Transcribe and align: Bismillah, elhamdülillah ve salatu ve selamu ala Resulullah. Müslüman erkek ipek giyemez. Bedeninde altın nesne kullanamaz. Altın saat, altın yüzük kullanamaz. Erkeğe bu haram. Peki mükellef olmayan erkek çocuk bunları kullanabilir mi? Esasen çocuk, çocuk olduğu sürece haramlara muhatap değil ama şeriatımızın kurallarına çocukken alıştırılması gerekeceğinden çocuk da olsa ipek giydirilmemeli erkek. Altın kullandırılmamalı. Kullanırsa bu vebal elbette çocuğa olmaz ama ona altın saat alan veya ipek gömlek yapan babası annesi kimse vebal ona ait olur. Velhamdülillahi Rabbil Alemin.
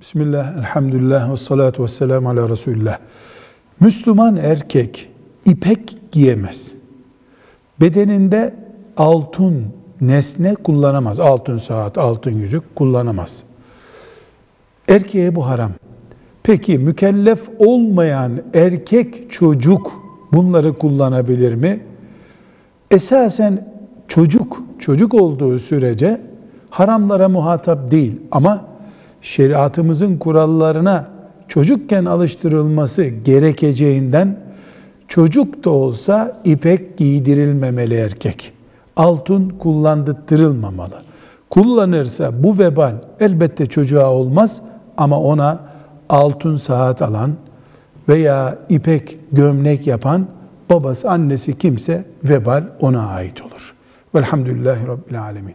Bismillah, 0.00 0.56
elhamdülillah 0.58 1.32
ve 1.32 1.36
salatu 1.36 1.82
ve 1.82 1.88
selamu 1.88 2.28
ala 2.28 2.48
Resulullah. 2.48 2.98
Müslüman 3.80 4.36
erkek 4.36 5.08
ipek 5.44 5.96
giyemez. 6.12 6.72
Bedeninde 7.80 8.54
altın 8.96 9.66
nesne 10.00 10.54
kullanamaz. 10.54 11.20
Altın 11.20 11.58
saat, 11.58 11.98
altın 11.98 12.30
yüzük 12.30 12.76
kullanamaz. 12.76 13.42
Erkeğe 14.88 15.34
bu 15.34 15.46
haram. 15.46 15.70
Peki 16.42 16.78
mükellef 16.78 17.48
olmayan 17.58 18.32
erkek 18.54 19.30
çocuk 19.30 19.92
bunları 20.32 20.72
kullanabilir 20.72 21.54
mi? 21.54 21.80
Esasen 22.90 23.68
çocuk, 24.08 24.62
çocuk 24.78 25.14
olduğu 25.14 25.58
sürece 25.58 26.20
haramlara 26.70 27.28
muhatap 27.28 27.90
değil 27.90 28.20
ama 28.30 28.77
şeriatımızın 29.22 30.16
kurallarına 30.16 31.06
çocukken 31.48 32.04
alıştırılması 32.04 33.04
gerekeceğinden 33.04 34.36
çocuk 35.08 35.64
da 35.64 35.70
olsa 35.70 36.40
ipek 36.44 36.98
giydirilmemeli 36.98 37.94
erkek. 37.94 38.52
Altın 38.96 39.48
kullandırılmamalı. 39.48 41.02
Kullanırsa 41.50 42.42
bu 42.42 42.58
vebal 42.58 42.94
elbette 43.20 43.66
çocuğa 43.66 44.12
olmaz 44.12 44.62
ama 44.96 45.20
ona 45.20 45.60
altın 46.08 46.56
saat 46.56 47.02
alan 47.02 47.32
veya 48.08 48.58
ipek 48.68 49.18
gömlek 49.32 49.86
yapan 49.86 50.26
babası 50.70 51.10
annesi 51.10 51.58
kimse 51.58 52.04
vebal 52.24 52.64
ona 52.80 53.06
ait 53.06 53.42
olur. 53.42 53.74
Velhamdülillahi 54.14 54.86
Rabbil 54.86 55.22
Alemin. 55.22 55.54